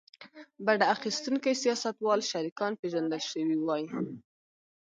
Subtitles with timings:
[0.65, 3.83] بډه اخیستونکي سیاستوال شریکان پېژندل شوي وای.